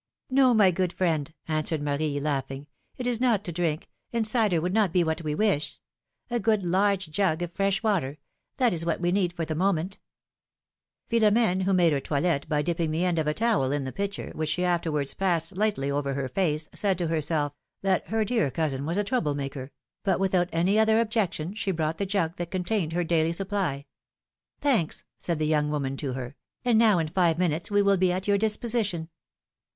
No, 0.31 0.55
my 0.55 0.71
good 0.71 0.93
friend," 0.93 1.31
answered 1.47 1.79
Marie, 1.83 2.19
laughing, 2.19 2.65
it 2.97 3.05
is 3.05 3.21
not 3.21 3.43
to 3.43 3.51
drink, 3.51 3.87
and 4.11 4.25
cider 4.25 4.59
would 4.59 4.73
not 4.73 4.91
be 4.91 5.03
what 5.03 5.21
we 5.21 5.35
wish. 5.35 5.79
A 6.31 6.39
good, 6.39 6.65
large 6.65 7.11
jug 7.11 7.43
of 7.43 7.53
fresh 7.53 7.83
water— 7.83 8.17
that 8.57 8.73
is 8.73 8.83
what 8.83 8.99
we 8.99 9.11
need 9.11 9.31
for 9.31 9.45
the 9.45 9.53
moment." 9.53 9.99
PHILOMi^KE's 11.11 11.21
MARRIAGES. 11.21 11.25
63 11.27 11.29
Philom^ne, 11.29 11.63
who 11.65 11.73
made 11.75 11.93
her 11.93 11.99
toilette 12.01 12.49
by 12.49 12.63
dipping 12.63 12.89
the 12.89 13.05
end 13.05 13.19
of 13.19 13.27
a 13.27 13.33
towel 13.35 13.71
in 13.71 13.83
the 13.83 13.91
pitcher, 13.91 14.31
wdiich 14.33 14.47
she 14.47 14.65
afterwards 14.65 15.13
passed 15.13 15.55
lightly 15.55 15.91
over 15.91 16.15
her 16.15 16.27
face, 16.27 16.67
said 16.73 16.97
to 16.97 17.05
herself 17.05 17.53
that 17.83 18.07
her 18.07 18.25
dear 18.25 18.49
cousin 18.49 18.87
was 18.87 18.97
a 18.97 19.03
trouble 19.03 19.35
maker;. 19.35 19.71
but 20.03 20.19
without 20.19 20.49
any 20.51 20.79
other 20.79 20.99
objection, 20.99 21.53
she 21.53 21.69
brought 21.69 21.99
the 21.99 22.07
jug 22.07 22.37
that 22.37 22.49
contained 22.49 22.93
her 22.93 23.03
daily 23.03 23.31
supply. 23.33 23.85
Thanks,'^ 24.59 25.03
said 25.19 25.37
the 25.37 25.45
young 25.45 25.69
woman 25.69 25.95
to 25.97 26.13
her; 26.13 26.35
'^and 26.65 26.77
now 26.77 26.97
in 26.97 27.07
five 27.09 27.37
minutes 27.37 27.69
we 27.69 27.83
will 27.83 27.97
be 27.97 28.11
at 28.11 28.27
your 28.27 28.39
disposition. 28.39 29.07